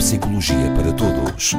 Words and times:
Psicologia 0.00 0.56
para 0.74 0.94
Todos. 0.94 1.52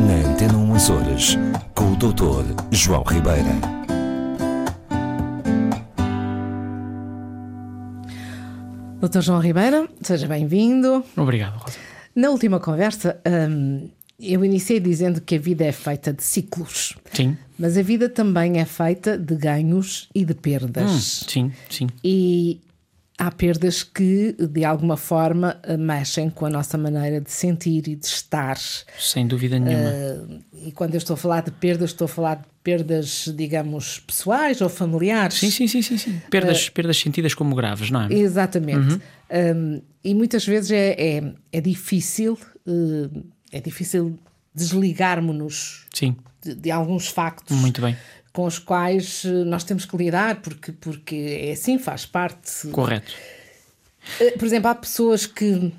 Na 0.00 0.30
Antena 0.30 0.56
1 0.56 0.72
Horas, 0.90 1.36
com 1.74 1.92
o 1.92 1.96
Dr. 1.96 2.54
João 2.72 3.02
Ribeira. 3.02 3.50
Doutor 8.98 9.20
João 9.20 9.40
Ribeira, 9.40 9.86
seja 10.00 10.26
bem-vindo. 10.26 11.04
Obrigado, 11.14 11.58
Rosa. 11.58 11.76
Na 12.16 12.30
última 12.30 12.58
conversa, 12.58 13.20
hum, 13.50 13.86
eu 14.18 14.42
iniciei 14.42 14.80
dizendo 14.80 15.20
que 15.20 15.34
a 15.34 15.38
vida 15.38 15.62
é 15.62 15.72
feita 15.72 16.10
de 16.10 16.22
ciclos. 16.22 16.96
Sim. 17.12 17.36
Mas 17.58 17.76
a 17.76 17.82
vida 17.82 18.08
também 18.08 18.58
é 18.58 18.64
feita 18.64 19.18
de 19.18 19.36
ganhos 19.36 20.08
e 20.14 20.24
de 20.24 20.32
perdas. 20.32 20.90
Hum, 20.90 21.28
sim, 21.28 21.52
sim. 21.68 21.86
E 22.02 22.62
há 23.20 23.30
perdas 23.30 23.82
que, 23.82 24.34
de 24.38 24.64
alguma 24.64 24.96
forma, 24.96 25.60
mexem 25.78 26.30
com 26.30 26.46
a 26.46 26.50
nossa 26.50 26.78
maneira 26.78 27.20
de 27.20 27.30
sentir 27.30 27.86
e 27.86 27.94
de 27.94 28.06
estar. 28.06 28.56
Sem 28.98 29.26
dúvida 29.26 29.58
nenhuma. 29.58 29.90
Uh, 29.90 30.40
e 30.66 30.72
quando 30.72 30.94
eu 30.94 30.98
estou 30.98 31.12
a 31.12 31.16
falar 31.18 31.42
de 31.42 31.50
perdas, 31.50 31.90
estou 31.90 32.06
a 32.06 32.08
falar 32.08 32.36
de 32.36 32.44
perdas, 32.64 33.30
digamos, 33.36 34.00
pessoais 34.00 34.62
ou 34.62 34.70
familiares. 34.70 35.36
Sim, 35.36 35.50
sim, 35.50 35.68
sim, 35.68 35.82
sim. 35.82 35.98
sim. 35.98 36.22
Perdas, 36.30 36.68
uh, 36.68 36.72
perdas 36.72 36.96
sentidas 36.96 37.34
como 37.34 37.54
graves, 37.54 37.90
não 37.90 38.04
é? 38.04 38.08
Exatamente. 38.10 38.94
Uhum. 38.94 39.00
Um, 39.30 39.82
e 40.02 40.14
muitas 40.14 40.46
vezes 40.46 40.70
é, 40.70 40.92
é, 40.98 41.32
é 41.52 41.60
difícil, 41.60 42.38
uh, 42.66 43.24
é 43.52 43.60
difícil 43.60 44.18
desligarmos-nos 44.54 45.86
de, 46.42 46.54
de, 46.54 46.70
alguns 46.70 47.08
factos. 47.08 47.56
Muito 47.56 47.80
bem. 47.80 47.96
Com 48.32 48.44
os 48.44 48.58
quais 48.58 49.24
nós 49.46 49.64
temos 49.64 49.84
que 49.84 49.96
lidar, 49.96 50.40
porque, 50.40 50.72
porque 50.72 51.16
é 51.42 51.52
assim, 51.52 51.78
faz 51.78 52.06
parte. 52.06 52.68
Correto. 52.68 53.12
Por 54.38 54.46
exemplo, 54.46 54.70
há 54.70 54.74
pessoas 54.74 55.26
que 55.26 55.72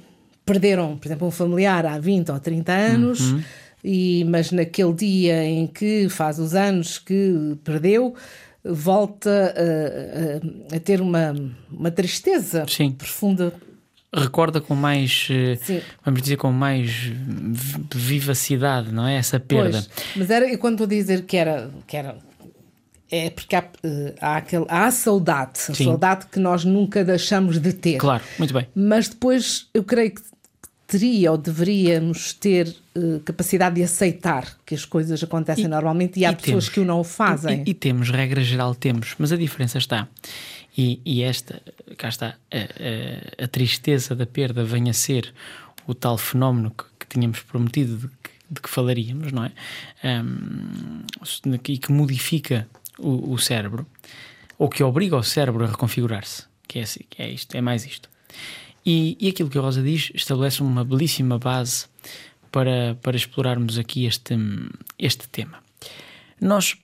perderam, 0.46 0.98
por 0.98 1.08
exemplo, 1.08 1.28
um 1.28 1.32
familiar 1.32 1.86
há 1.86 1.98
20 1.98 2.32
ou 2.32 2.40
30 2.40 2.72
anos. 2.72 3.20
Uhum 3.20 3.44
e, 3.84 4.24
mas 4.26 4.52
naquele 4.52 4.94
dia 4.94 5.44
em 5.44 5.68
que 5.68 6.08
faz 6.10 6.40
os 6.40 6.54
anos 6.54 6.98
que 6.98 7.58
perdeu, 7.64 8.14
volta 8.64 9.54
a, 9.56 10.76
a, 10.76 10.78
a 10.78 10.80
ter 10.80 11.02
uma, 11.02 11.34
uma 11.70 11.90
tristeza 11.90 12.66
Sim. 12.68 12.92
profunda. 12.92 13.54
Recorda 14.14 14.60
com 14.60 14.76
mais, 14.76 15.28
eh, 15.32 15.58
Sim. 15.62 15.82
vamos 16.04 16.22
dizer, 16.22 16.36
com 16.36 16.52
mais 16.52 16.92
vivacidade, 17.94 18.92
não 18.92 19.08
é? 19.08 19.16
Essa 19.16 19.40
perda. 19.40 19.82
Pois, 19.82 19.90
mas 20.18 20.30
era, 20.30 20.58
quando 20.58 20.74
estou 20.74 20.86
a 20.86 20.90
dizer 20.90 21.26
que 21.26 21.38
era, 21.38 21.72
que 21.88 21.96
era 21.96 22.18
é 23.12 23.30
porque 23.30 23.56
há, 23.56 23.66
eh, 23.84 24.16
há, 24.22 24.38
aquele, 24.38 24.66
há 24.70 24.86
a 24.86 24.92
saudade, 24.92 25.60
a 25.70 25.74
Sim. 25.74 25.86
saudade 25.86 26.28
que 26.28 26.40
nós 26.40 26.64
nunca 26.64 27.04
deixamos 27.04 27.60
de 27.60 27.74
ter. 27.74 27.98
Claro, 27.98 28.24
muito 28.40 28.54
bem. 28.54 28.68
Mas 28.74 29.10
depois 29.10 29.68
eu 29.74 29.84
creio 29.84 30.16
que 30.16 30.22
teria 30.88 31.32
ou 31.32 31.38
deveríamos 31.38 32.34
ter 32.34 32.74
uh, 32.96 33.20
capacidade 33.22 33.76
de 33.76 33.84
aceitar 33.84 34.58
que 34.66 34.76
as 34.76 34.84
coisas 34.84 35.24
acontecem 35.24 35.64
e, 35.66 35.68
normalmente 35.68 36.20
e 36.20 36.26
há 36.26 36.32
e 36.32 36.36
pessoas 36.36 36.66
temos, 36.66 36.70
que 36.70 36.80
o 36.82 36.86
não 36.86 37.00
o 37.00 37.04
fazem. 37.04 37.64
E, 37.66 37.72
e, 37.72 37.74
temos, 37.74 38.10
regra 38.10 38.42
geral, 38.42 38.76
temos, 38.76 39.16
mas 39.18 39.32
a 39.32 39.38
diferença 39.38 39.78
está. 39.78 40.08
E, 40.78 41.02
e 41.06 41.22
esta, 41.22 41.62
cá 41.98 42.10
está, 42.10 42.38
a, 42.50 42.58
a, 42.58 43.44
a, 43.44 43.48
tristeza 43.48 44.16
da 44.16 44.26
perda 44.26 44.64
vem 44.64 44.90
a 44.90 44.94
ser 44.94 45.34
o 45.86 45.94
tal 45.94 46.18
fenómeno 46.18 46.72
que, 46.72 46.86
que 47.00 47.08
tínhamos 47.08 47.42
prometido 47.42 47.98
de 47.98 48.08
que, 48.08 48.30
de 48.50 48.62
que, 48.62 48.70
falaríamos, 48.70 49.32
não 49.32 49.46
é? 49.46 49.52
Um, 50.04 51.04
e 51.68 51.78
que 51.78 51.92
modifica 51.92 52.70
o, 52.98 53.34
o 53.34 53.38
cérebro, 53.38 53.86
ou 54.58 54.70
que 54.70 54.84
obriga 54.84 55.18
o 55.18 55.24
cérebro 55.24 55.66
a 55.66 55.68
reconfigurar-se, 55.68 56.46
que 56.68 56.80
é, 56.80 56.84
assim, 56.84 57.02
que 57.10 57.22
é 57.22 57.30
isto, 57.30 57.54
é 57.56 57.62
mais 57.62 57.86
isto. 57.86 58.10
E, 58.86 59.18
e 59.20 59.30
aquilo 59.30 59.50
que 59.50 59.58
a 59.58 59.62
Rosa 59.62 59.82
diz 59.82 60.12
estabelece 60.14 60.62
uma 60.62 60.86
belíssima 60.86 61.38
base 61.38 61.86
para, 62.52 62.98
para 63.02 63.16
explorarmos 63.16 63.78
aqui 63.78 64.06
este, 64.06 64.36
este 64.98 65.28
tema. 65.30 65.60
Nós, 66.40 66.78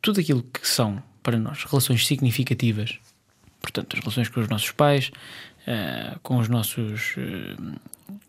tudo 0.00 0.20
aquilo 0.20 0.42
que 0.42 0.66
são 0.66 1.02
para 1.22 1.38
nós 1.38 1.64
relações 1.64 2.06
significativas, 2.06 2.98
portanto, 3.60 3.96
as 3.96 4.00
relações 4.00 4.28
com 4.28 4.40
os 4.40 4.48
nossos 4.48 4.70
pais, 4.70 5.10
uh, 5.66 6.18
com 6.22 6.38
os 6.38 6.48
nossos 6.48 7.14
uh, 7.16 7.80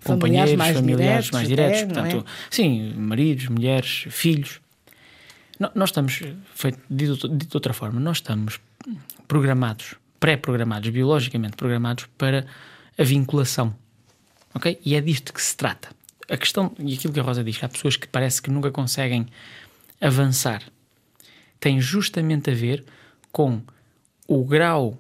companheiros, 0.04 0.56
mais 0.56 0.76
familiares 0.76 1.26
diretos, 1.26 1.32
mais 1.32 1.48
diretos, 1.48 1.82
até, 1.82 1.94
portanto, 1.94 2.26
é? 2.28 2.32
sim, 2.50 2.94
maridos, 2.96 3.48
mulheres, 3.48 4.06
filhos. 4.10 4.60
nós 5.76 5.90
estamos, 5.90 6.22
feito, 6.54 6.80
dito, 6.90 7.30
dito 7.30 7.50
de 7.50 7.58
outra 7.58 7.74
forma, 7.74 8.00
nós 8.00 8.18
estamos 8.18 8.60
programados 9.28 9.96
pré-programados, 10.22 10.88
biologicamente 10.90 11.58
programados 11.58 12.08
para 12.16 12.46
a 12.98 13.04
vinculação. 13.04 13.76
Ok? 14.54 14.80
E 14.86 14.96
é 14.96 15.02
disto 15.02 15.34
que 15.34 15.42
se 15.42 15.58
trata. 15.58 15.90
A 16.30 16.38
questão, 16.38 16.72
e 16.78 16.94
aquilo 16.94 17.12
que 17.12 17.20
a 17.20 17.24
Rosa 17.24 17.44
diz, 17.44 17.58
que 17.58 17.66
há 17.66 17.70
pessoas 17.70 17.98
que 17.98 18.08
parece 18.08 18.42
que 18.42 18.52
nunca 18.52 18.72
conseguem 18.72 19.26
avançar, 20.00 20.62
tem 21.62 21.80
justamente 21.80 22.50
a 22.50 22.54
ver 22.54 22.84
com 23.32 23.62
o 24.28 24.44
grau 24.44 25.00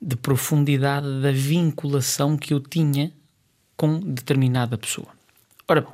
de 0.00 0.16
profundidade 0.16 1.06
da 1.20 1.30
vinculação 1.30 2.36
que 2.36 2.52
eu 2.52 2.58
tinha 2.58 3.12
com 3.76 4.00
determinada 4.00 4.78
pessoa. 4.78 5.08
Ora 5.68 5.82
bom, 5.82 5.92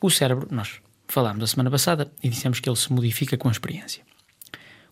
o 0.00 0.10
cérebro, 0.10 0.48
nós 0.50 0.80
falámos 1.08 1.42
a 1.42 1.46
semana 1.46 1.70
passada 1.70 2.10
e 2.22 2.28
dissemos 2.28 2.60
que 2.60 2.68
ele 2.68 2.76
se 2.76 2.92
modifica 2.92 3.36
com 3.36 3.48
a 3.48 3.52
experiência. 3.52 4.04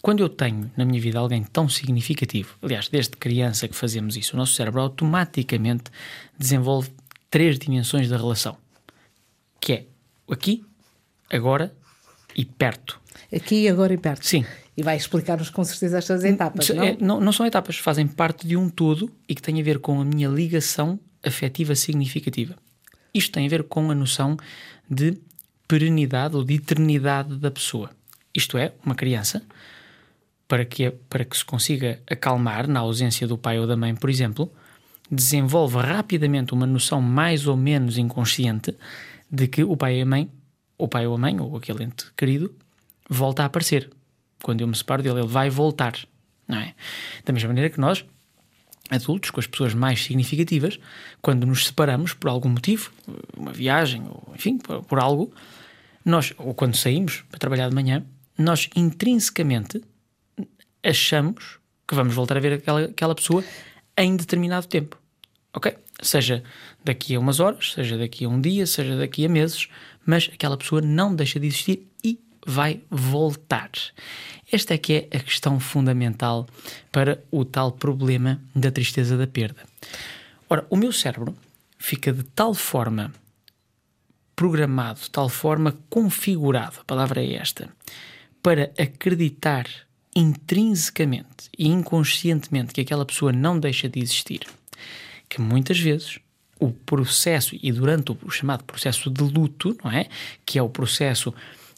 Quando 0.03 0.21
eu 0.21 0.29
tenho 0.29 0.71
na 0.77 0.85
minha 0.85 1.01
vida 1.01 1.19
alguém 1.19 1.43
tão 1.45 1.69
significativo, 1.69 2.57
aliás, 2.61 2.89
desde 2.89 3.17
criança 3.17 3.67
que 3.69 3.75
fazemos 3.75 4.17
isso, 4.17 4.35
o 4.35 4.37
nosso 4.37 4.53
cérebro 4.55 4.81
automaticamente 4.81 5.85
desenvolve 6.37 6.91
três 7.31 7.59
dimensões 7.59 8.09
da 8.09 8.17
relação, 8.17 8.57
que 9.61 9.73
é 9.73 9.87
aqui, 10.31 10.65
agora 11.31 11.75
e 12.37 12.45
perto. 12.45 13.01
Aqui, 13.35 13.69
agora 13.69 13.93
e 13.93 13.99
perto. 13.99 14.27
Sim. 14.27 14.45
E 14.77 14.83
vai 14.83 14.97
explicar-nos 14.97 15.51
com 15.51 15.63
certeza 15.65 15.99
estas 15.99 16.25
etapas, 16.25 16.69
não? 16.71 16.83
É, 16.83 16.97
não? 17.01 17.21
Não 17.21 17.33
são 17.33 17.47
etapas, 17.47 17.79
fazem 17.79 18.07
parte 18.07 18.47
de 18.47 18.57
um 18.57 18.69
todo 18.69 19.11
e 19.29 19.35
que 19.35 19.43
tem 19.43 19.61
a 19.61 19.65
ver 19.65 19.79
com 19.79 20.01
a 20.01 20.05
minha 20.05 20.29
ligação 20.29 20.99
afetiva 21.25 21.75
significativa. 21.75 22.57
Isto 23.13 23.33
tem 23.33 23.47
a 23.47 23.49
ver 23.49 23.65
com 23.65 23.91
a 23.91 23.95
noção 23.95 24.37
de 24.91 25.17
perenidade 25.69 26.37
ou 26.37 26.45
de 26.45 26.55
eternidade 26.55 27.37
da 27.37 27.51
pessoa. 27.51 27.91
Isto 28.35 28.59
é, 28.59 28.73
uma 28.85 28.95
criança 28.95 29.43
para 30.49 30.65
que, 30.65 30.91
para 31.09 31.25
que 31.25 31.37
se 31.37 31.45
consiga 31.45 32.01
acalmar 32.11 32.69
na 32.69 32.81
ausência 32.81 33.27
do 33.27 33.39
pai 33.39 33.59
ou 33.59 33.67
da 33.67 33.77
mãe, 33.77 33.95
por 33.95 34.11
exemplo, 34.11 34.53
desenvolve 35.11 35.79
rapidamente 35.79 36.53
uma 36.53 36.67
noção 36.67 37.01
mais 37.01 37.47
ou 37.47 37.57
menos 37.57 37.97
inconsciente 37.97 38.77
de 39.31 39.49
que 39.49 39.65
o 39.65 39.77
pai 39.77 39.99
e 39.99 40.03
a 40.03 40.07
mãe, 40.07 40.31
o 40.77 40.89
pai 40.89 41.07
ou 41.07 41.15
a 41.15 41.19
mãe, 41.19 41.41
ou 41.41 41.57
aquele 41.57 41.85
ente 41.85 42.07
querido, 42.17 42.55
volta 43.09 43.43
a 43.43 43.47
aparecer. 43.47 43.91
Quando 44.43 44.61
eu 44.61 44.69
me 44.69 44.77
separo 44.77 45.03
dele, 45.03 45.21
ele 45.21 45.27
vai 45.27 45.51
voltar. 45.51 45.95
Não 46.47 46.59
é? 46.59 46.75
Da 47.25 47.33
mesma 47.33 47.49
maneira 47.49 47.71
que 47.71 47.81
nós, 47.81 48.05
adultos, 48.91 49.31
com 49.31 49.41
as 49.41 49.47
pessoas 49.47 49.75
mais 49.75 50.03
significativas, 50.03 50.79
quando 51.23 51.47
nos 51.47 51.67
separamos 51.67 52.13
por 52.13 52.29
algum 52.29 52.49
motivo, 52.49 52.91
uma 53.37 53.53
viagem, 53.53 54.03
ou 54.07 54.33
enfim, 54.35 54.59
por, 54.59 54.83
por 54.85 54.99
algo, 54.99 55.33
nós, 56.05 56.35
ou 56.37 56.55
quando 56.55 56.77
saímos 56.77 57.25
para 57.31 57.39
trabalhar 57.39 57.69
de 57.69 57.75
manhã, 57.75 58.05
nós 58.37 58.69
intrinsecamente 58.77 59.83
achamos 60.83 61.59
que 61.87 61.95
vamos 61.95 62.15
voltar 62.15 62.37
a 62.37 62.41
ver 62.41 62.55
aquela, 62.55 62.85
aquela 62.85 63.15
pessoa 63.15 63.43
em 63.97 64.17
determinado 64.17 64.67
tempo. 64.67 64.99
Ok? 65.55 65.75
Seja 66.03 66.43
daqui 66.85 67.15
a 67.15 67.21
umas 67.21 67.41
horas, 67.41 67.73
seja 67.73 67.97
daqui 67.97 68.25
a 68.25 68.29
um 68.29 68.41
dia, 68.41 68.67
seja 68.67 68.97
daqui 68.97 69.25
a 69.25 69.29
meses, 69.29 69.69
mas 70.05 70.29
aquela 70.33 70.57
pessoa 70.57 70.83
não 70.83 71.15
deixa 71.15 71.39
de 71.39 71.47
existir 71.47 71.89
vai 72.47 72.81
voltar. 72.91 73.71
Esta 74.51 74.75
é 74.75 74.79
que 74.79 75.09
é 75.11 75.17
a 75.17 75.21
questão 75.21 75.59
fundamental 75.59 76.47
para 76.93 77.23
o 77.31 77.45
tal 77.45 77.73
problema 77.73 78.41
da 78.55 78.71
tristeza 78.71 79.17
da 79.17 79.27
perda. 79.27 79.63
Ora, 80.49 80.67
o 80.71 80.77
meu 80.77 80.93
cérebro 80.93 81.35
fica 81.79 82.13
de 82.13 82.23
tal 82.23 82.55
forma 82.55 83.13
programado, 84.37 85.01
de 85.01 85.11
tal 85.11 85.29
forma 85.29 85.77
configurado, 85.89 86.81
a 86.81 86.85
palavra 86.85 87.23
é 87.23 87.35
esta, 87.35 87.69
para 88.43 88.73
acreditar 88.79 89.67
intrinsecamente 90.15 91.49
e 91.59 91.69
inconscientemente 91.69 92.73
que 92.73 92.81
aquela 92.81 93.05
pessoa 93.05 93.33
não 93.33 93.59
deixa 93.59 93.89
de 93.89 94.01
existir, 94.01 94.41
que 95.29 95.41
muitas 95.41 95.79
vezes 95.79 96.19
o 96.61 96.71
processo, 96.71 97.57
e 97.61 97.73
durante 97.73 98.13
o 98.13 98.31
chamado 98.31 98.65
processo 98.65 99.11
de 99.11 99.23
luto, 99.23 99.77
não 99.83 99.91
é? 99.91 100.07
Que 100.47 100.59
é 100.59 100.63
o 100.63 100.69
processo 100.69 101.35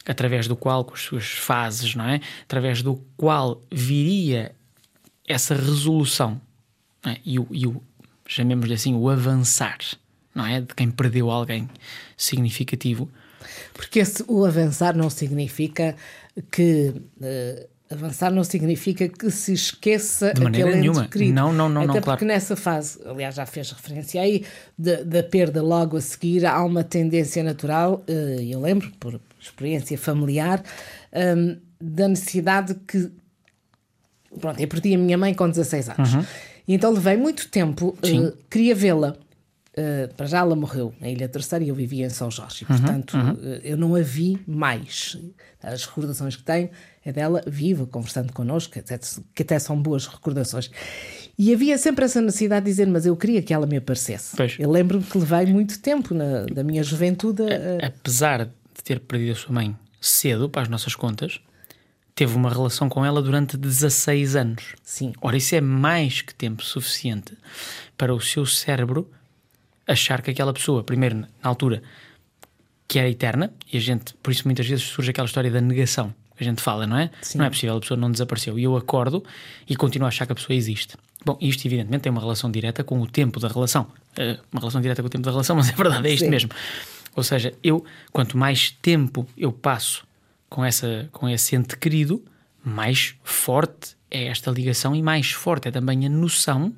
através 0.07 0.47
do 0.47 0.55
qual, 0.55 0.85
com 0.85 0.93
as 0.93 1.01
suas 1.01 1.25
fases, 1.25 1.95
não 1.95 2.05
é? 2.05 2.21
Através 2.43 2.81
do 2.81 2.95
qual 3.15 3.61
viria 3.71 4.55
essa 5.27 5.53
resolução 5.53 6.39
é? 7.05 7.17
e, 7.25 7.37
o, 7.37 7.47
e 7.51 7.67
o, 7.67 7.81
chamemos-lhe 8.25 8.73
assim, 8.73 8.95
o 8.95 9.09
avançar, 9.09 9.79
não 10.33 10.45
é? 10.45 10.61
De 10.61 10.73
quem 10.73 10.89
perdeu 10.89 11.29
alguém 11.29 11.69
significativo. 12.15 13.09
Porque 13.73 13.99
esse, 13.99 14.23
o 14.27 14.45
avançar 14.45 14.95
não 14.95 15.09
significa 15.09 15.95
que. 16.51 16.93
Uh 17.19 17.77
avançar 17.89 18.31
não 18.31 18.43
significa 18.43 19.07
que 19.07 19.29
se 19.31 19.53
esqueça 19.53 20.33
De 20.33 20.41
maneira 20.41 20.69
aquele 20.69 20.81
nenhuma. 20.81 21.07
querido. 21.07 21.33
Não, 21.33 21.53
não, 21.53 21.69
não, 21.69 21.81
Até 21.81 21.87
não, 21.87 21.93
porque 21.93 22.03
claro. 22.03 22.25
nessa 22.25 22.55
fase, 22.55 22.99
aliás, 23.05 23.35
já 23.35 23.45
fez 23.45 23.71
referência 23.71 24.21
aí, 24.21 24.43
da, 24.77 25.03
da 25.03 25.23
perda 25.23 25.61
logo 25.61 25.97
a 25.97 26.01
seguir, 26.01 26.45
há 26.45 26.63
uma 26.63 26.83
tendência 26.83 27.41
natural, 27.43 28.03
eh, 28.07 28.45
eu 28.49 28.59
lembro, 28.59 28.91
por 28.99 29.19
experiência 29.47 29.97
familiar, 29.97 30.63
hum, 31.13 31.57
da 31.81 32.07
necessidade 32.07 32.75
que. 32.87 33.11
Pronto, 34.39 34.59
eu 34.59 34.67
perdi 34.67 34.93
a 34.93 34.97
minha 34.97 35.17
mãe 35.17 35.33
com 35.33 35.49
16 35.49 35.89
anos. 35.89 36.09
E 36.67 36.73
então 36.73 36.91
levei 36.91 37.15
muito 37.17 37.47
tempo, 37.49 37.97
Uhum. 38.03 38.09
Sim. 38.29 38.33
queria 38.49 38.75
vê-la. 38.75 39.15
Eh, 39.79 40.09
para 40.17 40.25
já 40.25 40.39
ela 40.39 40.55
morreu 40.55 40.91
na 40.99 41.07
Ilha 41.07 41.29
Terceira 41.29 41.63
e 41.63 41.69
eu 41.69 41.75
vivia 41.75 42.07
em 42.07 42.09
São 42.09 42.31
Jorge. 42.31 42.65
E, 42.67 42.71
Uhum, 42.71 42.79
portanto, 42.79 43.15
eh, 43.43 43.61
eu 43.63 43.77
não 43.77 43.93
a 43.95 44.01
vi 44.01 44.39
mais. 44.47 45.15
As 45.61 45.85
recordações 45.85 46.35
que 46.35 46.41
tenho 46.43 46.69
é 47.05 47.11
dela 47.13 47.43
viva, 47.47 47.85
conversando 47.85 48.33
connosco, 48.33 48.77
etc, 48.77 48.99
que 49.35 49.43
até 49.43 49.59
são 49.59 49.79
boas 49.79 50.07
recordações. 50.07 50.69
E 51.37 51.53
havia 51.53 51.77
sempre 51.77 52.03
essa 52.05 52.19
necessidade 52.19 52.65
de 52.65 52.71
dizer, 52.71 52.87
mas 52.87 53.05
eu 53.05 53.15
queria 53.15 53.39
que 53.43 53.53
ela 53.53 53.67
me 53.67 53.77
aparecesse. 53.77 54.35
Pois. 54.35 54.55
Eu 54.57 54.71
lembro-me 54.71 55.03
que 55.03 55.15
levei 55.15 55.45
muito 55.45 55.77
tempo 55.79 56.15
na, 56.15 56.45
da 56.45 56.63
minha 56.63 56.81
juventude 56.83 57.43
a- 57.43 57.85
apesar 57.85 58.49
ter 58.87 59.01
perdido 59.01 59.33
a 59.33 59.35
sua 59.35 59.53
mãe 59.53 59.75
cedo, 59.99 60.47
para 60.47 60.61
as 60.61 60.69
nossas 60.69 60.95
contas, 60.95 61.41
teve 62.15 62.35
uma 62.35 62.49
relação 62.49 62.87
com 62.87 63.05
ela 63.05 63.21
durante 63.21 63.57
16 63.57 64.35
anos. 64.37 64.75
Sim. 64.81 65.13
Ora, 65.21 65.35
isso 65.35 65.53
é 65.55 65.61
mais 65.61 66.21
que 66.21 66.33
tempo 66.33 66.63
suficiente 66.63 67.37
para 67.97 68.13
o 68.13 68.21
seu 68.21 68.45
cérebro 68.45 69.11
achar 69.85 70.21
que 70.21 70.31
aquela 70.31 70.53
pessoa, 70.53 70.83
primeiro, 70.83 71.17
na 71.17 71.27
altura, 71.43 71.83
que 72.87 72.97
era 72.97 73.09
eterna, 73.09 73.51
e 73.71 73.77
a 73.77 73.81
gente, 73.81 74.13
por 74.15 74.31
isso 74.31 74.43
muitas 74.45 74.65
vezes 74.65 74.85
surge 74.85 75.11
aquela 75.11 75.27
história 75.27 75.51
da 75.51 75.59
negação 75.59 76.13
que 76.37 76.43
a 76.43 76.45
gente 76.45 76.61
fala, 76.61 76.85
não 76.85 76.97
é? 76.97 77.09
Sim. 77.21 77.39
Não 77.39 77.45
é 77.45 77.49
possível, 77.49 77.75
a 77.75 77.79
pessoa 77.79 77.99
não 77.99 78.11
desapareceu. 78.11 78.57
E 78.59 78.63
eu 78.63 78.77
acordo 78.77 79.23
e 79.67 79.75
continuo 79.75 80.05
a 80.05 80.09
achar 80.09 80.25
que 80.27 80.31
a 80.31 80.35
pessoa 80.35 80.55
existe. 80.55 80.95
Bom, 81.25 81.35
isto 81.41 81.65
evidentemente 81.65 82.03
tem 82.03 82.11
uma 82.11 82.21
relação 82.21 82.49
direta 82.51 82.83
com 82.83 83.01
o 83.01 83.07
tempo 83.07 83.39
da 83.39 83.47
relação. 83.47 83.87
Eh, 84.15 84.37
uma 84.51 84.59
relação 84.59 84.79
direta 84.79 85.01
com 85.01 85.07
o 85.07 85.09
tempo 85.09 85.25
da 85.25 85.31
relação, 85.31 85.55
mas 85.55 85.69
é 85.69 85.73
verdade, 85.73 86.07
é 86.07 86.13
isto 86.13 86.25
Sim. 86.25 86.29
mesmo. 86.29 86.51
Ou 87.17 87.23
seja, 87.23 87.51
eu, 87.63 87.83
quanto 88.13 88.37
mais 88.37 88.69
tempo 88.69 89.27
eu 89.35 89.51
passo 89.51 90.05
com, 90.47 90.63
essa, 90.63 91.09
com 91.11 91.27
esse 91.27 91.55
ente 91.55 91.75
querido, 91.75 92.23
mais 92.63 93.15
forte 93.23 93.97
é 94.11 94.27
esta 94.27 94.51
ligação 94.51 94.95
e 94.95 95.01
mais 95.01 95.31
forte 95.31 95.67
é 95.67 95.71
também 95.71 96.05
a 96.05 96.09
noção, 96.09 96.71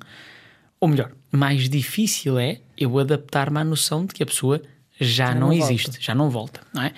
ou 0.80 0.88
melhor, 0.88 1.12
mais 1.30 1.68
difícil 1.68 2.38
é 2.38 2.62
eu 2.74 2.98
adaptar-me 2.98 3.58
à 3.58 3.64
noção 3.64 4.06
de 4.06 4.14
que 4.14 4.22
a 4.22 4.26
pessoa 4.26 4.62
já, 4.98 5.26
Já 5.26 5.34
não, 5.34 5.48
não 5.48 5.52
existe, 5.52 5.98
já 6.00 6.14
não 6.14 6.30
volta, 6.30 6.62
não 6.72 6.84
é? 6.84 6.94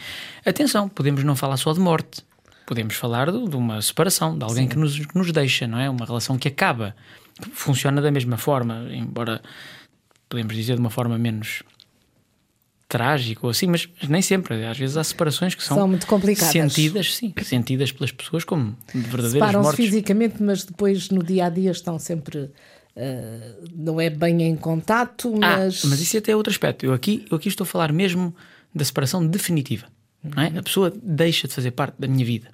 Atenção, 0.47 0.89
podemos 0.89 1.25
não 1.25 1.35
falar 1.35 1.57
só 1.57 1.73
de 1.73 1.81
morte, 1.81 2.25
podemos 2.65 2.95
falar 2.95 3.33
de, 3.33 3.49
de 3.49 3.57
uma 3.57 3.83
separação, 3.83 4.39
de 4.39 4.45
alguém 4.45 4.69
que 4.69 4.79
nos, 4.79 4.97
que 5.05 5.19
nos 5.19 5.33
deixa, 5.33 5.67
não 5.67 5.81
é? 5.81 5.91
Uma 5.91 6.07
relação 6.07 6.39
que 6.39 6.47
acaba, 6.47 6.95
funciona 7.53 8.01
da 8.01 8.11
mesma 8.13 8.37
forma, 8.37 8.87
embora 8.93 9.43
podemos 10.29 10.55
dizer 10.55 10.75
de 10.75 10.81
uma 10.81 10.91
forma 10.91 11.19
menos 11.19 11.65
trágica 12.93 13.41
ou 13.47 13.51
assim, 13.51 13.67
mas 13.67 13.89
nem 14.09 14.21
sempre. 14.21 14.65
Às 14.67 14.77
vezes 14.79 14.97
há 14.99 15.03
separações 15.05 15.55
que 15.55 15.65
são, 15.65 15.77
São 15.79 15.89
muito 15.89 16.07
complicadas. 16.07 16.53
sentidas, 16.53 17.15
sim, 17.15 17.33
sentidas 17.43 17.91
pelas 17.91 18.13
pessoas 18.13 18.45
como 18.45 18.77
verdadeiras 18.95 19.33
Separam-se 19.33 19.63
mortes. 19.65 19.85
fisicamente, 19.87 20.43
mas 20.43 20.65
depois 20.65 21.09
no 21.11 21.23
dia 21.23 21.47
a 21.47 21.49
dia 21.49 21.71
estão 21.71 21.99
sempre. 21.99 22.51
eh, 22.95 23.55
não 23.75 23.99
é 23.99 24.11
bem 24.11 24.43
em 24.43 24.55
contato, 24.57 25.35
mas. 25.37 25.83
Ah, 25.85 25.89
mas 25.89 26.01
isso 26.01 26.19
até 26.19 26.33
é 26.33 26.37
outro 26.37 26.51
aspecto. 26.51 26.85
Eu 26.85 26.93
aqui, 26.93 27.25
eu 27.31 27.37
aqui 27.39 27.49
estou 27.49 27.65
a 27.65 27.67
falar 27.67 27.91
mesmo 27.93 28.35
da 28.75 28.85
separação 28.85 29.27
definitiva. 29.27 29.87
Não 30.23 30.43
é? 30.43 30.59
A 30.59 30.63
pessoa 30.63 30.93
deixa 31.03 31.49
de 31.49 31.55
fazer 31.55 31.71
parte 31.71 31.95
da 31.99 32.07
minha 32.07 32.25
vida. 32.25 32.49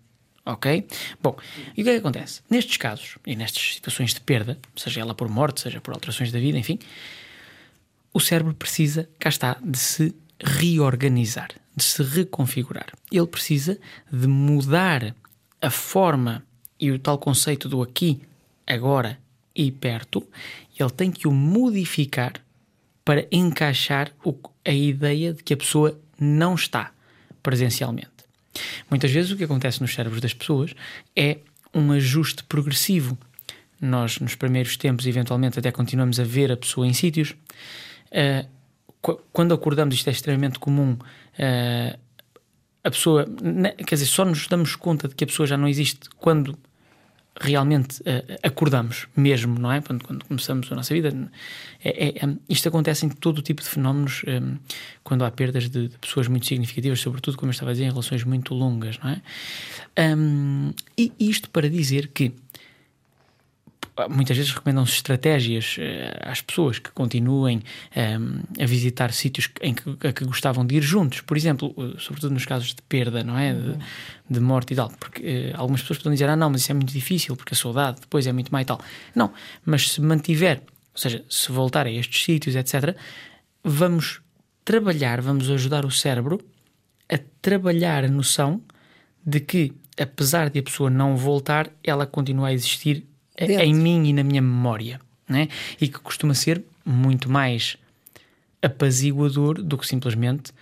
Ok? 0.46 0.86
Bom, 1.22 1.36
e 1.76 1.82
o 1.82 1.84
que 1.84 1.90
é 1.90 1.92
que 1.94 1.98
acontece? 1.98 2.40
Nestes 2.48 2.76
casos 2.78 3.16
e 3.26 3.36
nestas 3.36 3.74
situações 3.74 4.14
de 4.14 4.20
perda, 4.22 4.56
seja 4.76 5.00
ela 5.02 5.14
por 5.14 5.28
morte, 5.28 5.60
seja 5.60 5.78
por 5.80 5.92
alterações 5.92 6.32
da 6.32 6.38
vida, 6.38 6.56
enfim, 6.56 6.78
o 8.14 8.18
cérebro 8.20 8.54
precisa, 8.54 9.06
cá 9.18 9.28
está, 9.28 9.58
de 9.62 9.76
se 9.78 10.14
reorganizar, 10.42 11.48
de 11.76 11.82
se 11.84 12.02
reconfigurar. 12.02 12.86
Ele 13.10 13.26
precisa 13.26 13.78
de 14.10 14.26
mudar 14.26 15.14
a 15.60 15.70
forma 15.70 16.42
e 16.78 16.90
o 16.90 16.98
tal 16.98 17.18
conceito 17.18 17.68
do 17.68 17.82
aqui, 17.82 18.20
agora 18.66 19.18
e 19.54 19.70
perto, 19.72 20.24
ele 20.78 20.90
tem 20.90 21.10
que 21.10 21.26
o 21.26 21.32
modificar 21.32 22.34
para 23.04 23.26
encaixar 23.32 24.12
o- 24.24 24.36
a 24.64 24.70
ideia 24.72 25.32
de 25.32 25.42
que 25.42 25.54
a 25.54 25.56
pessoa 25.56 25.98
não 26.20 26.54
está 26.54 26.92
presencialmente. 27.42 28.08
Muitas 28.90 29.10
vezes 29.10 29.30
o 29.32 29.36
que 29.36 29.44
acontece 29.44 29.80
nos 29.80 29.92
cérebros 29.94 30.20
das 30.20 30.34
pessoas 30.34 30.74
é 31.16 31.38
um 31.74 31.90
ajuste 31.92 32.44
progressivo. 32.44 33.16
Nós, 33.80 34.18
nos 34.20 34.34
primeiros 34.34 34.76
tempos, 34.76 35.06
eventualmente, 35.06 35.58
até 35.58 35.70
continuamos 35.72 36.18
a 36.20 36.24
ver 36.24 36.50
a 36.52 36.56
pessoa 36.56 36.86
em 36.86 36.92
sítios. 36.92 37.34
Qu- 38.10 38.48
quando 39.32 39.54
acordamos, 39.54 39.94
isto 39.94 40.08
é 40.08 40.12
extremamente 40.12 40.58
comum. 40.58 40.96
ah, 41.38 41.98
a 42.84 42.90
pessoa, 42.90 43.26
ne- 43.42 43.72
quer 43.72 43.96
dizer, 43.96 44.06
só 44.06 44.24
nos 44.24 44.46
damos 44.46 44.76
conta 44.76 45.08
de 45.08 45.14
que 45.14 45.24
a 45.24 45.26
pessoa 45.26 45.46
já 45.46 45.56
não 45.56 45.68
existe 45.68 46.08
quando 46.16 46.56
realmente 47.40 48.02
ah, 48.06 48.38
acordamos 48.42 49.06
mesmo, 49.16 49.58
não 49.58 49.70
é? 49.70 49.80
Quando, 49.80 50.04
quando 50.04 50.24
começamos 50.24 50.70
a 50.72 50.74
nossa 50.74 50.92
vida. 50.94 51.12
É, 51.82 52.20
é, 52.20 52.26
hum, 52.26 52.38
isto 52.48 52.68
acontece 52.68 53.06
em 53.06 53.08
todo 53.08 53.42
tipo 53.42 53.62
de 53.62 53.68
fenómenos 53.68 54.22
hum, 54.26 54.56
quando 55.04 55.24
há 55.24 55.30
perdas 55.30 55.68
de, 55.68 55.88
de 55.88 55.98
pessoas 55.98 56.28
muito 56.28 56.46
significativas, 56.46 57.00
sobretudo, 57.00 57.36
como 57.36 57.50
eu 57.50 57.52
estava 57.52 57.70
a 57.70 57.74
dizer, 57.74 57.84
em 57.84 57.90
relações 57.90 58.24
muito 58.24 58.54
longas, 58.54 58.98
não 58.98 59.10
é? 59.10 59.22
Hum, 60.16 60.72
e 60.96 61.12
isto 61.18 61.50
para 61.50 61.68
dizer 61.68 62.08
que 62.08 62.32
muitas 64.08 64.36
vezes 64.36 64.52
recomendam-se 64.52 64.92
estratégias 64.92 65.76
eh, 65.78 66.16
às 66.22 66.40
pessoas 66.40 66.78
que 66.78 66.90
continuem 66.90 67.62
ehm, 67.96 68.40
a 68.60 68.66
visitar 68.66 69.12
sítios 69.12 69.48
em 69.60 69.74
que, 69.74 70.06
a 70.06 70.12
que 70.12 70.24
gostavam 70.24 70.64
de 70.64 70.76
ir 70.76 70.82
juntos, 70.82 71.20
por 71.22 71.36
exemplo, 71.36 71.74
eh, 71.78 71.96
sobretudo 71.98 72.34
nos 72.34 72.44
casos 72.44 72.74
de 72.74 72.82
perda, 72.82 73.24
não 73.24 73.36
é? 73.38 73.54
De, 73.54 73.76
de 74.30 74.40
morte 74.40 74.72
e 74.74 74.76
tal, 74.76 74.90
porque 75.00 75.22
eh, 75.24 75.52
algumas 75.54 75.80
pessoas 75.80 75.98
podem 75.98 76.12
dizer, 76.12 76.28
ah 76.28 76.36
não, 76.36 76.50
mas 76.50 76.60
isso 76.60 76.70
é 76.70 76.74
muito 76.74 76.92
difícil, 76.92 77.34
porque 77.34 77.54
a 77.54 77.56
saudade 77.56 78.00
depois 78.00 78.26
é 78.26 78.32
muito 78.32 78.52
má 78.52 78.62
e 78.62 78.64
tal. 78.64 78.80
Não, 79.14 79.32
mas 79.64 79.90
se 79.90 80.00
mantiver, 80.00 80.62
ou 80.94 81.00
seja, 81.00 81.24
se 81.28 81.50
voltar 81.50 81.86
a 81.86 81.90
estes 81.90 82.22
sítios, 82.22 82.54
etc., 82.54 82.94
vamos 83.64 84.20
trabalhar, 84.64 85.20
vamos 85.20 85.50
ajudar 85.50 85.84
o 85.84 85.90
cérebro 85.90 86.38
a 87.10 87.18
trabalhar 87.40 88.04
a 88.04 88.08
noção 88.08 88.60
de 89.24 89.40
que, 89.40 89.72
apesar 89.98 90.50
de 90.50 90.58
a 90.58 90.62
pessoa 90.62 90.90
não 90.90 91.16
voltar, 91.16 91.70
ela 91.82 92.06
continua 92.06 92.48
a 92.48 92.52
existir 92.52 93.06
Dentro. 93.46 93.64
em 93.64 93.74
mim 93.74 94.08
e 94.08 94.12
na 94.12 94.22
minha 94.24 94.42
memória, 94.42 95.00
né? 95.28 95.48
E 95.80 95.88
que 95.88 95.98
costuma 95.98 96.34
ser 96.34 96.62
muito 96.84 97.30
mais 97.30 97.76
apaziguador 98.62 99.62
do 99.62 99.78
que 99.78 99.86
simplesmente 99.86 100.52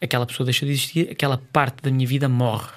aquela 0.00 0.26
pessoa 0.26 0.44
deixa 0.44 0.64
de 0.66 0.72
existir, 0.72 1.10
aquela 1.10 1.38
parte 1.52 1.82
da 1.82 1.90
minha 1.90 2.06
vida 2.06 2.28
morre. 2.28 2.70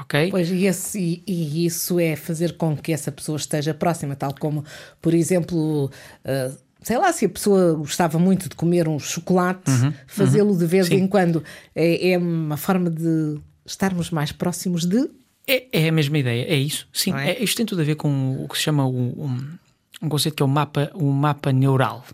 Ok? 0.00 0.30
Pois, 0.30 0.50
e, 0.50 0.66
esse- 0.66 1.22
e- 1.26 1.62
e 1.62 1.66
isso 1.66 2.00
é 2.00 2.16
fazer 2.16 2.56
com 2.56 2.76
que 2.76 2.92
essa 2.92 3.12
pessoa 3.12 3.36
esteja 3.36 3.72
próxima, 3.72 4.16
tal 4.16 4.34
como, 4.38 4.64
por 5.00 5.14
exemplo, 5.14 5.90
ah, 6.24 6.50
sei 6.82 6.98
lá, 6.98 7.12
se 7.12 7.26
a 7.26 7.28
pessoa 7.28 7.74
gostava 7.74 8.18
muito 8.18 8.48
de 8.48 8.56
comer 8.56 8.88
um 8.88 8.98
chocolate, 8.98 9.70
fazê-lo 10.06 10.56
de 10.56 10.66
vez 10.66 10.88
Sim. 10.88 10.96
em 10.96 11.06
quando 11.06 11.42
é, 11.74 12.10
é 12.10 12.18
uma 12.18 12.56
forma 12.56 12.90
de 12.90 13.38
estarmos 13.64 14.10
mais 14.10 14.32
próximos 14.32 14.84
de. 14.84 15.08
É, 15.46 15.66
é 15.72 15.88
a 15.88 15.92
mesma 15.92 16.18
ideia, 16.18 16.44
é 16.48 16.56
isso. 16.56 16.88
Sim, 16.92 17.12
é? 17.14 17.30
é- 17.32 17.42
isto 17.44 17.56
tem 17.56 17.66
tudo 17.66 17.82
a 17.82 17.84
ver 17.84 17.96
com 17.96 18.42
o 18.42 18.48
que 18.48 18.56
se 18.56 18.64
chama 18.64 18.86
o- 18.86 19.24
um, 19.26 19.48
um 20.02 20.08
conceito 20.08 20.34
que 20.34 20.42
é 20.42 20.46
o 20.46 20.48
mapa, 20.48 20.90
o 20.94 21.10
mapa 21.12 21.52
neural. 21.52 22.04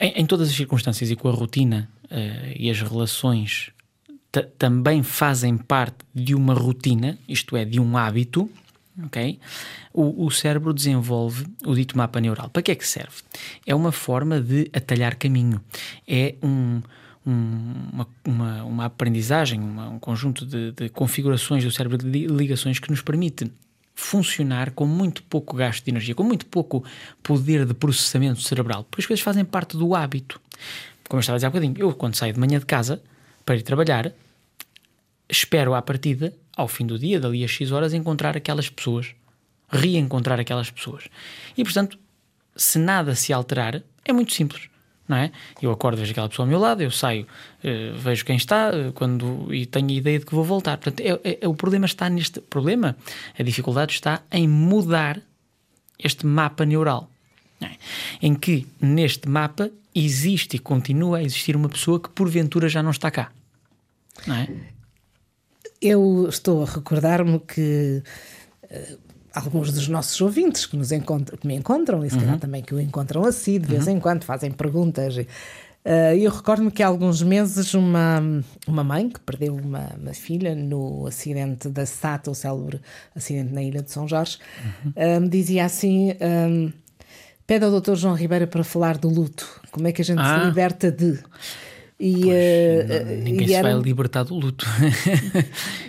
Em, 0.00 0.12
em 0.22 0.26
todas 0.26 0.48
as 0.48 0.54
circunstâncias 0.54 1.10
e 1.10 1.16
com 1.16 1.28
a 1.28 1.32
rotina 1.32 1.88
eh, 2.10 2.54
e 2.58 2.70
as 2.70 2.80
relações 2.80 3.70
ta- 4.30 4.46
também 4.58 5.02
fazem 5.02 5.56
parte 5.56 5.98
de 6.14 6.34
uma 6.34 6.54
rotina, 6.54 7.18
isto 7.28 7.56
é, 7.56 7.64
de 7.64 7.80
um 7.80 7.96
hábito, 7.96 8.50
ok? 9.04 9.38
O, 9.92 10.26
o 10.26 10.30
cérebro 10.30 10.72
desenvolve 10.74 11.46
o 11.64 11.74
dito 11.74 11.96
mapa 11.96 12.20
neural. 12.20 12.48
Para 12.50 12.62
que 12.62 12.70
é 12.72 12.74
que 12.74 12.86
serve? 12.86 13.22
É 13.66 13.74
uma 13.74 13.92
forma 13.92 14.40
de 14.40 14.68
atalhar 14.72 15.16
caminho. 15.16 15.60
É 16.06 16.34
um- 16.42 16.80
uma, 17.24 18.06
uma, 18.24 18.64
uma 18.64 18.84
aprendizagem, 18.84 19.60
uma- 19.60 19.88
um 19.88 19.98
conjunto 19.98 20.44
de, 20.44 20.72
de 20.72 20.88
configurações 20.88 21.64
do 21.64 21.70
cérebro 21.70 21.96
de 21.98 22.06
li- 22.06 22.26
ligações 22.26 22.78
que 22.78 22.90
nos 22.90 23.00
permite 23.00 23.50
funcionar 23.94 24.72
com 24.72 24.86
muito 24.86 25.22
pouco 25.22 25.56
gasto 25.56 25.84
de 25.84 25.90
energia, 25.90 26.14
com 26.14 26.24
muito 26.24 26.46
pouco 26.46 26.84
poder 27.22 27.64
de 27.64 27.72
processamento 27.74 28.40
cerebral, 28.42 28.84
porque 28.84 29.02
as 29.02 29.06
coisas 29.06 29.22
fazem 29.24 29.44
parte 29.44 29.76
do 29.76 29.94
hábito. 29.94 30.40
Como 31.08 31.18
eu 31.18 31.20
estava 31.20 31.36
a 31.36 31.38
dizer 31.38 31.46
há 31.46 31.50
bocadinho, 31.50 31.74
eu 31.78 31.92
quando 31.94 32.14
saio 32.16 32.32
de 32.34 32.40
manhã 32.40 32.58
de 32.58 32.66
casa 32.66 33.02
para 33.46 33.54
ir 33.56 33.62
trabalhar, 33.62 34.12
espero 35.28 35.74
à 35.74 35.82
partida, 35.82 36.34
ao 36.56 36.68
fim 36.68 36.86
do 36.86 36.98
dia, 36.98 37.20
dali 37.20 37.44
a 37.44 37.48
X 37.48 37.70
horas, 37.72 37.94
encontrar 37.94 38.36
aquelas 38.36 38.68
pessoas, 38.68 39.14
reencontrar 39.70 40.38
aquelas 40.40 40.70
pessoas. 40.70 41.04
E 41.56 41.62
portanto, 41.64 41.98
se 42.56 42.78
nada 42.78 43.14
se 43.14 43.32
alterar, 43.32 43.82
é 44.04 44.12
muito 44.12 44.32
simples. 44.34 44.68
Não 45.06 45.16
é? 45.16 45.30
Eu 45.60 45.70
acordo, 45.70 45.98
vejo 45.98 46.12
aquela 46.12 46.28
pessoa 46.28 46.44
ao 46.44 46.48
meu 46.48 46.58
lado, 46.58 46.82
eu 46.82 46.90
saio, 46.90 47.26
uh, 47.62 47.98
vejo 47.98 48.24
quem 48.24 48.36
está 48.36 48.70
uh, 48.70 48.92
quando, 48.92 49.52
e 49.54 49.66
tenho 49.66 49.88
a 49.88 49.92
ideia 49.92 50.18
de 50.18 50.26
que 50.26 50.34
vou 50.34 50.44
voltar. 50.44 50.78
Portanto, 50.78 51.00
é, 51.00 51.30
é, 51.30 51.38
é, 51.42 51.48
o 51.48 51.54
problema 51.54 51.86
está 51.86 52.08
neste 52.08 52.40
problema, 52.40 52.96
a 53.38 53.42
dificuldade 53.42 53.92
está 53.92 54.22
em 54.30 54.48
mudar 54.48 55.20
este 55.98 56.26
mapa 56.26 56.64
neural, 56.64 57.10
é? 57.60 57.72
em 58.22 58.34
que 58.34 58.66
neste 58.80 59.28
mapa 59.28 59.70
existe 59.94 60.56
e 60.56 60.58
continua 60.58 61.18
a 61.18 61.22
existir 61.22 61.54
uma 61.54 61.68
pessoa 61.68 62.00
que 62.00 62.08
porventura 62.08 62.68
já 62.68 62.82
não 62.82 62.90
está 62.90 63.10
cá. 63.10 63.30
Não 64.26 64.36
é? 64.36 64.48
Eu 65.80 66.26
estou 66.28 66.62
a 66.62 66.66
recordar-me 66.66 67.38
que 67.40 68.02
uh, 68.64 68.98
alguns 69.34 69.72
dos 69.72 69.88
nossos 69.88 70.20
ouvintes 70.20 70.64
que, 70.64 70.76
nos 70.76 70.92
encontram, 70.92 71.36
que 71.36 71.46
me 71.46 71.54
encontram, 71.54 72.04
e 72.04 72.08
se 72.08 72.16
uhum. 72.16 72.22
calhar 72.22 72.38
também 72.38 72.62
que 72.62 72.74
o 72.74 72.80
encontram 72.80 73.24
assim, 73.24 73.58
de 73.58 73.66
vez 73.66 73.86
uhum. 73.86 73.94
em 73.94 74.00
quando, 74.00 74.24
fazem 74.24 74.50
perguntas. 74.50 75.16
Uh, 75.16 76.16
eu 76.16 76.30
recordo-me 76.30 76.70
que 76.70 76.82
há 76.82 76.86
alguns 76.86 77.22
meses 77.22 77.74
uma, 77.74 78.22
uma 78.66 78.82
mãe 78.82 79.10
que 79.10 79.20
perdeu 79.20 79.54
uma, 79.54 79.90
uma 80.00 80.14
filha 80.14 80.54
no 80.54 81.06
acidente 81.06 81.68
da 81.68 81.84
SAT, 81.84 82.28
o 82.28 82.34
célebre 82.34 82.80
acidente 83.14 83.52
na 83.52 83.62
Ilha 83.62 83.82
de 83.82 83.90
São 83.90 84.08
Jorge, 84.08 84.38
uhum. 84.64 84.92
uh, 84.96 85.20
me 85.20 85.28
dizia 85.28 85.66
assim: 85.66 86.12
um, 86.12 86.72
pede 87.46 87.66
ao 87.66 87.80
Dr. 87.80 87.96
João 87.96 88.14
Ribeiro 88.14 88.46
para 88.46 88.64
falar 88.64 88.96
do 88.96 89.10
luto, 89.10 89.60
como 89.70 89.86
é 89.86 89.92
que 89.92 90.00
a 90.00 90.04
gente 90.04 90.20
ah. 90.20 90.40
se 90.40 90.46
liberta 90.46 90.90
de. 90.90 91.18
E, 92.00 92.22
pois, 92.22 93.02
uh, 93.02 93.22
ninguém 93.22 93.44
e 93.44 93.48
se 93.48 93.54
era... 93.54 93.72
vai 93.74 93.82
libertar 93.82 94.22
do 94.22 94.34
luto. 94.34 94.66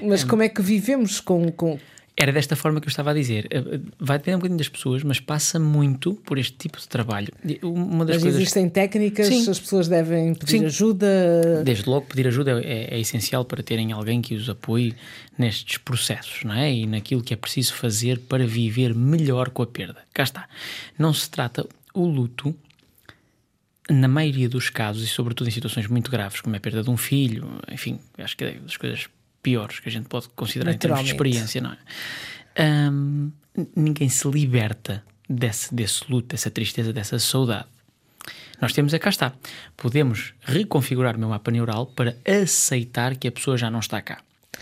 Mas 0.04 0.24
como 0.26 0.44
é 0.44 0.50
que 0.50 0.62
vivemos 0.62 1.22
com, 1.22 1.50
com, 1.54 1.80
era 2.18 2.32
desta 2.32 2.56
forma 2.56 2.80
que 2.80 2.88
eu 2.88 2.90
estava 2.90 3.12
a 3.12 3.14
dizer. 3.14 3.48
Eh, 3.52 3.58
eh, 3.58 3.80
vai 4.00 4.18
depender 4.18 4.38
um 4.38 4.40
bocadinho 4.40 4.58
das 4.58 4.70
pessoas, 4.70 5.04
mas 5.04 5.20
passa 5.20 5.60
muito 5.60 6.14
por 6.14 6.38
este 6.38 6.54
tipo 6.54 6.80
de 6.80 6.88
trabalho. 6.88 7.28
Uma 7.62 8.06
das 8.06 8.16
mas 8.16 8.24
coisas... 8.24 8.42
existem 8.42 8.70
técnicas, 8.70 9.28
Sim. 9.28 9.50
as 9.50 9.60
pessoas 9.60 9.88
devem 9.90 10.34
pedir 10.34 10.60
Sim. 10.60 10.66
ajuda. 10.66 11.64
Desde 11.64 11.90
logo, 11.90 12.06
pedir 12.06 12.28
ajuda 12.28 12.62
é, 12.64 12.96
é, 12.96 13.00
essencial 13.00 13.44
para 13.44 13.62
terem 13.62 13.92
alguém 13.92 14.22
que 14.22 14.34
os 14.34 14.50
apoie 14.50 14.96
nestes 15.38 15.78
processos, 15.78 16.44
não 16.46 16.54
é? 16.54 16.74
E 16.74 16.88
naquilo 16.88 17.22
que 17.22 17.34
é 17.34 17.38
preciso 17.38 17.74
fazer 17.74 18.20
para 18.20 18.48
viver 18.48 18.96
melhor 18.96 19.50
com 19.50 19.64
a 19.64 19.68
perda. 19.68 19.98
Cá 20.14 20.24
está. 20.24 20.48
Não 20.98 21.14
se 21.14 21.30
trata 21.30 21.68
o 21.94 22.06
luto 22.06 22.56
na 23.90 24.08
maioria 24.08 24.50
dos 24.50 24.70
casos, 24.70 25.04
e 25.04 25.08
sobretudo 25.08 25.48
em 25.48 25.52
situações 25.52 25.86
muito 25.88 26.10
graves, 26.10 26.42
como 26.42 26.56
a 26.56 26.60
perda 26.60 26.82
de 26.82 26.90
um 26.90 26.98
filho, 26.98 27.60
enfim, 27.72 28.00
acho 28.18 28.36
que 28.36 28.44
é 28.44 28.52
das 28.54 28.78
coisas 28.78 29.08
piores 29.46 29.80
que 29.80 29.88
a 29.88 29.92
gente 29.92 30.08
pode 30.08 30.28
considerar 30.30 30.74
em 30.74 30.78
termos 30.78 31.02
de 31.02 31.12
experiência, 31.12 31.62
não 31.62 31.72
é? 31.72 31.78
Um, 32.90 33.32
ninguém 33.76 34.10
se 34.10 34.28
liberta 34.28 35.04
desse, 35.30 35.74
desse 35.74 36.04
luto, 36.10 36.30
dessa 36.30 36.50
tristeza, 36.50 36.92
dessa 36.92 37.20
saudade. 37.20 37.68
Nós 38.60 38.74
temos 38.74 38.92
é 38.92 38.98
cá 38.98 39.10
está. 39.10 39.34
Podemos 39.78 40.34
reconfigurar 40.42 41.16
o 41.16 41.20
meu 41.20 41.30
mapa 41.30 41.52
neural 41.52 41.86
para 41.86 42.18
aceitar 42.26 43.16
que 43.18 43.28
a 43.28 43.32
pessoa 43.32 43.56
já 43.56 43.70
não 43.70 43.80
está 43.80 44.02
cá. 44.02 44.18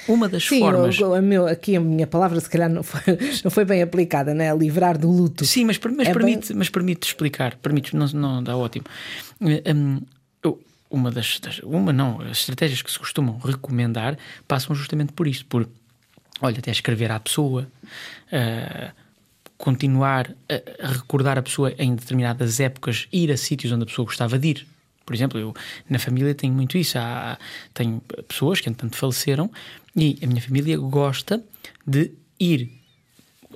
Uma 0.05 0.27
das 0.27 0.43
Sim, 0.43 0.59
formas. 0.59 0.99
O, 0.99 1.13
a 1.13 1.21
meu, 1.21 1.47
aqui 1.47 1.77
a 1.77 1.79
minha 1.79 2.07
palavra, 2.07 2.37
se 2.41 2.49
calhar, 2.49 2.69
não 2.69 2.83
foi, 2.83 3.01
não 3.41 3.51
foi 3.51 3.63
bem 3.63 3.81
aplicada, 3.81 4.33
né? 4.33 4.53
Livrar 4.53 4.97
do 4.97 5.09
luto. 5.09 5.45
Sim, 5.45 5.63
mas, 5.63 5.79
mas, 5.79 6.07
é 6.09 6.11
permite, 6.13 6.49
bem... 6.49 6.57
mas 6.57 6.69
permite 6.69 7.07
explicar. 7.07 7.55
Permite, 7.55 7.95
não, 7.95 8.07
não 8.07 8.43
dá 8.43 8.57
ótimo. 8.57 8.85
Um, 9.39 10.01
uma 10.93 11.09
das, 11.09 11.39
das, 11.39 11.59
uma 11.59 11.91
não, 11.91 12.21
as 12.21 12.39
estratégias 12.39 12.83
que 12.83 12.91
se 12.91 12.99
costumam 12.99 13.39
recomendar 13.39 14.15
passam 14.47 14.75
justamente 14.75 15.11
por 15.11 15.27
isto, 15.27 15.43
por 15.47 15.67
olha, 16.39 16.59
até 16.59 16.69
escrever 16.69 17.11
à 17.11 17.19
pessoa, 17.19 17.67
uh, 18.31 18.91
continuar 19.57 20.31
a, 20.47 20.87
recordar 20.87 21.39
a 21.39 21.41
pessoa 21.41 21.73
em 21.79 21.95
determinadas 21.95 22.59
épocas, 22.59 23.07
ir 23.11 23.31
a 23.31 23.37
sítios 23.37 23.71
onde 23.71 23.83
a 23.83 23.85
pessoa 23.87 24.05
gostava 24.05 24.37
de 24.37 24.49
ir. 24.49 24.67
Por 25.03 25.15
exemplo, 25.15 25.39
eu 25.39 25.53
na 25.89 25.97
família 25.97 26.35
tenho 26.35 26.53
muito 26.53 26.77
isso. 26.77 26.97
Há, 26.97 27.37
tenho 27.73 27.99
pessoas 28.27 28.61
que, 28.61 28.69
entanto, 28.69 28.95
faleceram 28.95 29.49
e 29.95 30.19
a 30.21 30.27
minha 30.27 30.41
família 30.41 30.77
gosta 30.77 31.43
de 31.85 32.11
ir 32.39 32.71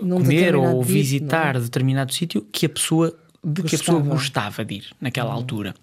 Num 0.01 0.17
comer 0.17 0.55
ou 0.55 0.83
visitar 0.83 1.55
é? 1.55 1.59
determinado 1.59 2.13
sítio 2.13 2.41
que 2.51 2.65
a 2.65 2.69
pessoa 2.69 3.17
de 3.47 3.61
gostava. 3.61 3.69
que 3.69 3.75
a 3.75 3.79
pessoa 3.79 3.99
gostava 4.01 4.65
de 4.65 4.75
ir 4.75 4.85
naquela 4.99 5.29
uhum. 5.29 5.35
altura. 5.35 5.75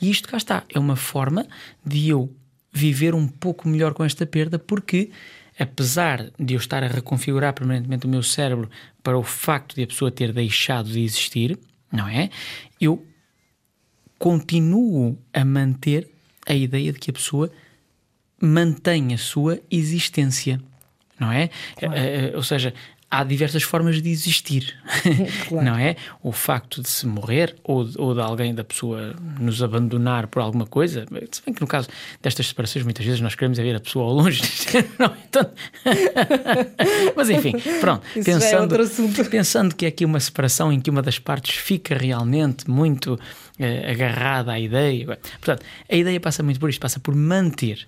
E 0.00 0.10
isto 0.10 0.28
cá 0.28 0.36
está, 0.36 0.64
é 0.68 0.78
uma 0.78 0.96
forma 0.96 1.46
de 1.84 2.08
eu 2.08 2.34
viver 2.72 3.14
um 3.14 3.28
pouco 3.28 3.68
melhor 3.68 3.94
com 3.94 4.04
esta 4.04 4.26
perda, 4.26 4.58
porque 4.58 5.10
apesar 5.58 6.30
de 6.38 6.54
eu 6.54 6.58
estar 6.58 6.82
a 6.82 6.88
reconfigurar 6.88 7.52
permanentemente 7.52 8.06
o 8.06 8.08
meu 8.08 8.22
cérebro 8.22 8.68
para 9.02 9.16
o 9.16 9.22
facto 9.22 9.76
de 9.76 9.84
a 9.84 9.86
pessoa 9.86 10.10
ter 10.10 10.32
deixado 10.32 10.90
de 10.90 11.00
existir, 11.00 11.56
não 11.92 12.08
é? 12.08 12.30
Eu 12.80 13.06
continuo 14.18 15.16
a 15.32 15.44
manter 15.44 16.10
a 16.46 16.54
ideia 16.54 16.92
de 16.92 16.98
que 16.98 17.10
a 17.10 17.14
pessoa 17.14 17.50
mantém 18.40 19.14
a 19.14 19.18
sua 19.18 19.60
existência, 19.70 20.60
não 21.18 21.30
é? 21.30 21.50
Claro. 21.76 21.94
Eh, 21.94 22.32
ou 22.34 22.42
seja, 22.42 22.74
há 23.14 23.22
diversas 23.22 23.62
formas 23.62 24.02
de 24.02 24.10
existir, 24.10 24.74
claro. 25.48 25.64
não 25.64 25.78
é? 25.78 25.94
O 26.22 26.32
facto 26.32 26.82
de 26.82 26.88
se 26.88 27.06
morrer 27.06 27.54
ou, 27.62 27.88
ou 27.96 28.12
de 28.12 28.20
alguém, 28.20 28.52
da 28.52 28.64
pessoa 28.64 29.14
nos 29.38 29.62
abandonar 29.62 30.26
por 30.26 30.42
alguma 30.42 30.66
coisa, 30.66 31.06
se 31.30 31.42
bem 31.44 31.54
que 31.54 31.60
no 31.60 31.66
caso 31.66 31.88
destas 32.20 32.48
separações 32.48 32.84
muitas 32.84 33.04
vezes 33.04 33.20
nós 33.20 33.34
queremos 33.36 33.58
é 33.58 33.62
ver 33.62 33.76
a 33.76 33.80
pessoa 33.80 34.06
ao 34.06 34.12
longe, 34.12 34.42
não, 34.98 35.14
então... 35.28 35.48
mas 37.14 37.30
enfim, 37.30 37.52
pronto, 37.80 38.04
Isso 38.16 38.30
é 38.30 38.34
pensando, 38.34 38.74
é 38.74 39.24
pensando 39.24 39.74
que 39.74 39.84
é 39.84 39.88
aqui 39.88 40.04
uma 40.04 40.18
separação 40.18 40.72
em 40.72 40.80
que 40.80 40.90
uma 40.90 41.02
das 41.02 41.18
partes 41.18 41.56
fica 41.56 41.96
realmente 41.96 42.68
muito 42.68 43.18
eh, 43.58 43.92
agarrada 43.92 44.52
à 44.52 44.58
ideia, 44.58 45.18
portanto, 45.40 45.64
a 45.88 45.94
ideia 45.94 46.18
passa 46.18 46.42
muito 46.42 46.58
por 46.58 46.68
isto, 46.68 46.80
passa 46.80 46.98
por 46.98 47.14
manter 47.14 47.86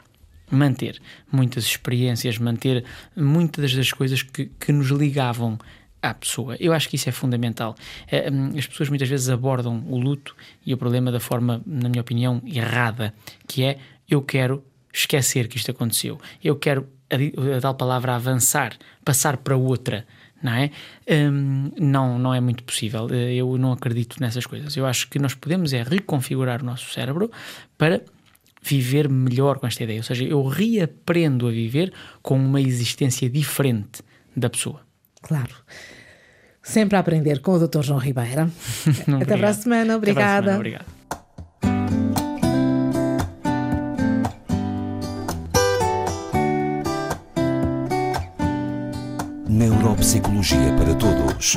manter 0.50 1.00
muitas 1.31 1.65
experiências, 1.65 2.38
manter 2.38 2.85
muitas 3.17 3.75
das 3.75 3.93
coisas 3.93 4.23
que, 4.23 4.47
que 4.47 4.73
nos 4.73 4.88
ligavam 4.88 5.59
à 6.03 6.15
pessoa. 6.15 6.57
Eu 6.61 6.73
acho 6.73 6.88
que 6.88 6.97
isso 6.97 7.09
é 7.09 7.12
fundamental. 7.12 7.75
É, 8.09 8.31
hum, 8.31 8.53
as 8.57 8.67
pessoas 8.67 8.88
muitas 8.88 9.09
vezes 9.09 9.29
abordam 9.29 9.85
o 9.88 9.99
luto 9.99 10.37
e 10.65 10.73
o 10.73 10.76
problema 10.76 11.11
da 11.11 11.21
forma, 11.21 11.62
na 11.67 11.88
minha 11.88 12.00
opinião, 12.00 12.41
errada, 12.47 13.12
que 13.47 13.65
é 13.65 13.79
eu 14.09 14.23
quero 14.23 14.62
esquecer 14.93 15.49
que 15.49 15.57
isto 15.57 15.71
aconteceu, 15.71 16.19
eu 16.43 16.57
quero 16.57 16.88
a, 17.11 17.57
a 17.57 17.61
tal 17.61 17.75
palavra 17.75 18.15
avançar, 18.15 18.76
passar 19.05 19.37
para 19.38 19.57
outra. 19.57 20.07
Não 20.43 20.53
é? 20.53 20.71
Um, 21.09 21.73
não, 21.79 22.19
não 22.19 22.35
é 22.35 22.41
muito 22.41 22.62
possível. 22.62 23.09
Eu 23.09 23.57
não 23.57 23.73
acredito 23.73 24.21
nessas 24.21 24.45
coisas. 24.45 24.76
Eu 24.76 24.85
acho 24.87 25.09
que 25.09 25.19
nós 25.19 25.35
podemos 25.35 25.73
é 25.73 25.83
reconfigurar 25.83 26.61
o 26.61 26.65
nosso 26.65 26.93
cérebro 26.93 27.31
para 27.79 28.03
viver 28.66 29.08
melhor 29.08 29.58
com 29.58 29.66
esta 29.66 29.85
ideia. 29.85 30.00
Ou 30.00 30.02
seja, 30.02 30.25
eu 30.25 30.44
reaprendo 30.46 31.46
a 31.46 31.50
viver 31.50 31.92
com 32.23 32.37
uma 32.37 32.61
existência 32.61 33.30
diferente 33.30 34.02
da 34.37 34.50
pessoa. 34.50 34.80
Claro. 35.23 35.54
Sempre 36.62 36.96
a 36.96 37.00
aprender 37.00 37.40
com 37.40 37.52
o 37.52 37.66
Dr. 37.66 37.82
João 37.82 38.00
Ribeira. 38.00 38.50
Até 39.23 39.37
para 39.37 39.50
a 39.50 39.54
semana. 39.54 39.96
Obrigada. 39.96 40.52
Semana, 40.52 40.56
obrigado. 40.56 40.96
Neuropsicologia 49.49 50.75
para 50.76 50.94
Todos. 50.96 51.56